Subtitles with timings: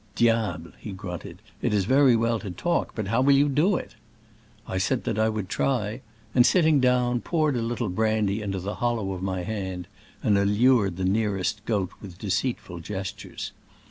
[0.15, 3.93] "Diable!" he grunted, '*it is veiy well to talk, but how will you do it?"
[4.67, 6.01] I said that I would try;
[6.33, 9.85] and sit ting down poured a little brandy into the hollow of my hand,
[10.23, 13.51] and allured the nearest goat with deceitful gestures.